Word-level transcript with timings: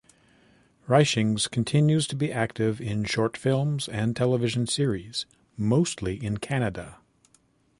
Richings 0.87 1.47
continues 1.47 2.07
to 2.07 2.15
be 2.15 2.31
active 2.33 2.81
in 2.81 3.03
short 3.03 3.37
films 3.37 3.87
and 3.87 4.15
television 4.15 4.65
series, 4.65 5.27
mostly 5.59 6.15
in 6.25 6.37
Canada. 6.37 6.97